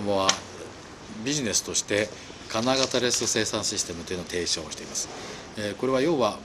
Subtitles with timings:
[0.00, 0.28] は
[1.24, 2.08] ビジネスとして
[2.48, 5.08] 金型レス生産システムというのを提唱しています、
[5.56, 6.38] え、これは要は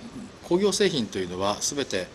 [0.43, 2.07] 工業製品というのは全て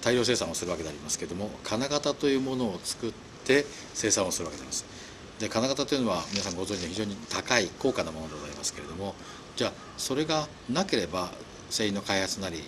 [0.00, 3.12] 大量生産をするわけでありますけれども金型というものを作っ
[3.44, 4.84] て生産をするわけであります。
[5.38, 9.14] で金型というのは皆さんご存知の非常に高い高価なものでございますけれども
[9.56, 11.30] じゃあそれがなければ
[11.68, 12.62] 製品の開発なり、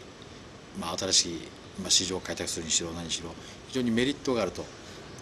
[0.80, 1.48] まあ、新しい
[1.88, 3.30] 市場を開拓するにしろ何しろ
[3.68, 4.64] 非常にメリットがあると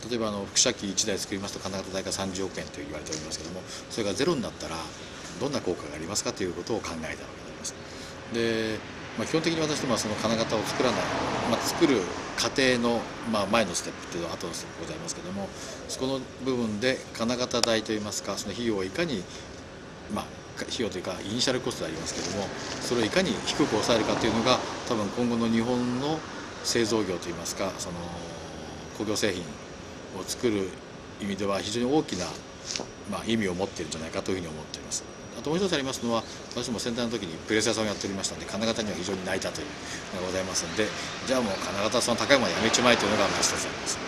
[0.09, 4.77] 例えばあの輻射機1台作りますと金型代が30億円と言われておりますけどもそれがゼロになったら
[5.41, 7.75] どんな効果がありますかということを考えたわけであります。
[8.33, 11.01] でまあ、基本的に私どもはその金型を作らない、
[11.51, 12.01] まあ、作る
[12.39, 13.01] 過程の、
[13.31, 15.49] まあ、前のステップというのは後のステップございますけども
[15.89, 19.23] そこの部分で金型代といいますかその費用をいかに、
[20.15, 20.25] まあ、
[20.63, 22.49] 費用というかイニシャルコストでありますけども
[22.81, 26.19] それをいかに低く抑えるかというのが多分今後の日本の
[26.65, 27.97] 製造業といいますかその
[28.97, 29.45] 工業製品
[30.19, 30.69] を作る
[31.21, 32.27] 意味では非常に大きな、
[33.11, 35.05] まあ、意味を持っているんじゃないかというふうに思っています。
[35.39, 36.23] あともう一つありますのは
[36.55, 39.67] 私も先代の時にプレス屋さんをやっておりましたので金型には非常に泣いたという
[40.15, 40.87] のがございますので
[41.27, 43.99] じゃあもう金型その高いものやめちまえというのがまあ一つあります。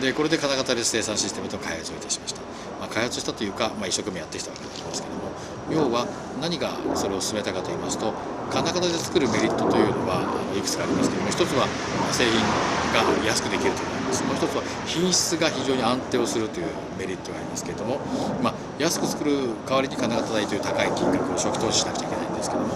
[0.00, 2.40] でこれで金型レス生産システムと開発をいたしました、
[2.80, 5.24] まあ、開発したというか、まあ、一生懸命やってきたわけでありますけども
[5.70, 6.06] 要は
[6.40, 8.12] 何がそれを進めたかと言いますと
[8.50, 11.68] 金型で作るメリットというのはいくつかありますけども一つは
[12.10, 12.42] 製品
[12.90, 14.46] が安くできるというのがあります。
[14.46, 16.66] もう一つは品質が非常に安定をするという
[16.98, 17.98] メリットがありますけれども、
[18.42, 22.68] まあ、安く作る代わりに金型代という高い金額を初期投資しなくちゃいけないんですけども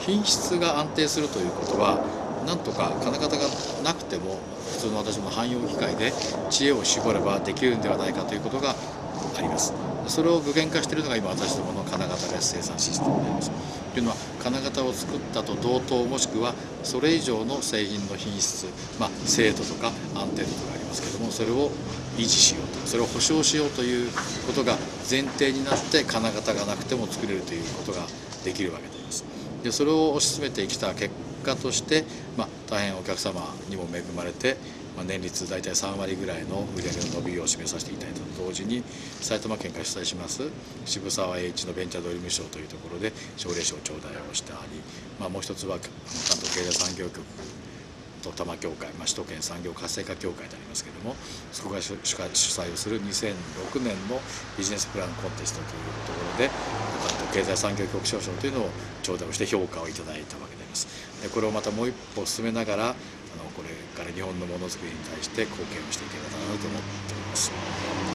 [0.00, 2.00] 品質が安定するということは
[2.46, 3.44] なんとか金型が
[3.82, 4.38] なくても
[4.72, 6.12] 普通の私も汎用機械で
[6.50, 8.74] 知恵を絞ればできるんではないかということが
[9.36, 9.72] あります。
[10.06, 13.50] それを具現化しているのが今私どもの金型レス生産システムであります。
[13.92, 16.54] というのは金型を作ったと同等もしくは
[16.84, 18.66] それ以上の製品の品質、
[19.00, 20.85] まあ、精度とか安定度とかあります。
[20.96, 21.70] ですけどもそれを
[22.16, 24.10] 維持しようとそれを保証しようという
[24.46, 24.76] ことが
[25.08, 28.06] 前提になって金型がなくても作れるということが
[28.44, 29.24] できるわけであります。
[29.62, 31.10] でそれを推し進めてきた結
[31.44, 32.04] 果として、
[32.36, 34.56] まあ、大変お客様にも恵まれて
[34.96, 38.82] まあ、年率大体3割ぐらいの売上の伸びを示させていただいたと同時に
[39.20, 40.48] 埼玉県から主催します
[40.86, 44.58] 渋沢栄一のベンチャードリーム賞というところで奨励賞頂戴をしたり、
[45.20, 47.20] まあ、もう一つは関東経済産業局
[48.32, 51.14] と多摩協会、まあ、首都圏産業活性化協会でありますけれども
[51.52, 54.20] そこが主催をする2006年の
[54.58, 56.50] ビジネスプランコンテストというところで
[57.06, 58.70] 関東経済産業局長賞というのを
[59.02, 60.86] 頂戴をして評価をいただいたわけであります
[61.22, 62.94] でこれをまたもう一歩進めながらあの
[63.54, 68.15] これから日本のものづくりに対して貢献をしていければなと思っております。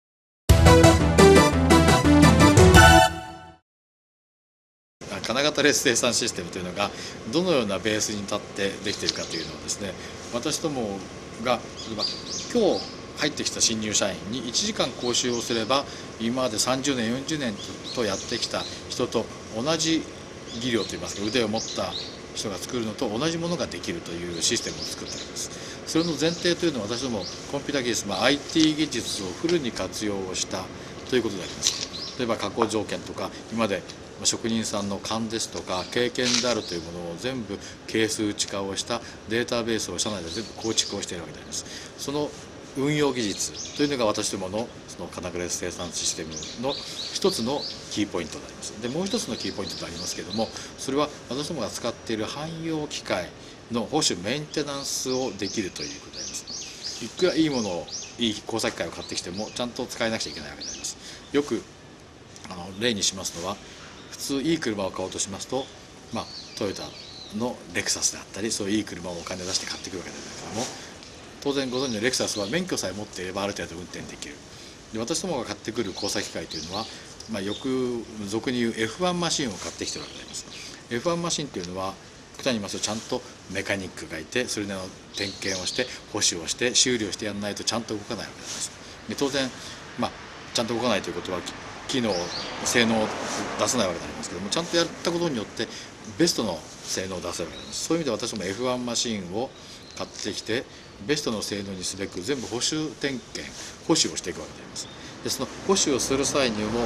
[5.29, 6.89] 金型レス生産システムというのが
[7.31, 9.93] どのようなベースに立ってできているかというのをですね
[10.33, 10.97] 私ども
[11.43, 12.03] が例えば
[12.51, 15.85] 今日入ってきた新入社員に1時間講習をすれば
[16.19, 17.53] 今まで30年40年
[17.93, 19.23] とやってきた人と
[19.55, 20.01] 同じ
[20.61, 21.93] 技量といいますか腕を持った
[22.33, 25.51] 人が作るのと同じものができるというシステムを作っております。
[25.85, 27.19] それの前提というのは私ども
[27.51, 30.63] コンピューター技術、まあ、IT 技術をフルに活用をした
[31.09, 32.17] ということであります。
[32.17, 33.83] 例えば加工条件とか今まで
[34.25, 37.57] 職人さんの勘ですとか経験であるというものを全部
[37.87, 41.65] 係数値化をしたデータベースを社内で全部構築をしているわけであります。
[41.97, 42.29] その
[42.77, 46.29] 運用技術というのが私どものその金グレス生産システム
[46.61, 46.73] の
[47.13, 48.81] 一つのキーポイントであります。
[48.81, 53.29] でもう一つのキーポイントでありますけれどもそれは私どもが使っている汎用機械
[53.71, 57.05] の保守メンテナンスをできるということであります。
[57.05, 57.87] いくらいいものを
[58.19, 60.97] いい工作機械を買ってきてもちゃんと使えなくちゃいけないわけであります。
[61.31, 61.61] よく
[62.49, 63.57] あの例にしますのは
[64.19, 65.65] 普通いい車を買おうとしますと
[66.13, 66.25] まあ
[66.57, 66.83] トヨタ
[67.37, 70.65] のレクサスであったりそういういい車をお金出して買ってくるわけですけども
[71.41, 74.35] 当然ご存知のレクサスは免許さえ持っていればある程度運転できる。
[74.93, 76.85] で私どもが買ってくる工作機械というのは、
[77.31, 80.45] まあ、よく俗に言う F1 マシンを買ってきてるわけであります。
[80.89, 81.93] F1 マシンというのは
[82.35, 83.21] 極端に言いますとちゃんと
[83.53, 88.71] メカニックがいてそれなりの点検をして保守をして修理をしてやらないとちゃんと動かないわけです。
[89.07, 89.49] で当然、
[89.97, 90.11] まあ、
[90.53, 91.39] ちゃんと動かないということは
[91.89, 92.13] 機能
[92.63, 93.07] 性能を
[93.59, 95.67] 出せないわけでありますけどもちゃんとやったことによって
[96.17, 97.85] ベストの性能を出せるわけです。
[97.85, 99.49] そういう意味で私も F1 マシンを
[99.97, 100.63] 買ってきて
[101.05, 103.43] ベストの性能にすべく全部保守点検
[103.87, 104.87] 保守をしていくわけであります。
[105.23, 106.79] でその保守をする際にも、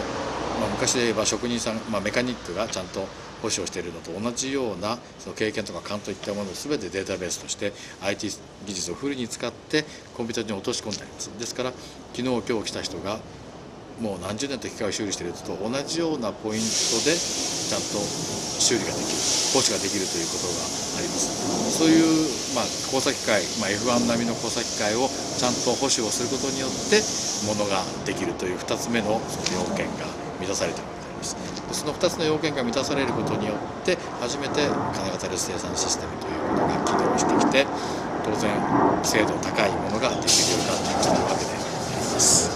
[0.59, 3.01] まあ、昔で言えば職人さん、まあ、メカニックがちゃんと
[3.41, 8.29] 保守をしているのと同じようなその経験とか勘といったものを全てデータベースとして IT
[8.65, 9.83] 技術をフルに使って
[10.15, 11.29] コンピューターに落とし込んであります。
[11.37, 11.73] ですから
[12.13, 13.19] 昨日今日来た人が
[14.01, 18.01] もう何十年と機械を修理していると同じようなポイントでちゃんと
[18.57, 19.17] 修理ができる
[19.53, 20.65] 講師ができるということが
[20.97, 21.77] あります。
[21.77, 27.01] そういう、まあ、工作機械、まあ、F1 並みの工作機械をちゃんと保守をすることによって
[27.45, 29.21] ものができるという2つ目の
[29.53, 30.05] 要件が
[30.39, 31.35] 満たされているわけであります
[31.73, 34.61] その2つの要件が満たされることによって初めて
[34.93, 37.65] 金型レス生産システムということが機能してきて
[38.23, 38.51] 当然
[39.03, 42.52] 精度高いものができるようになってきているわけ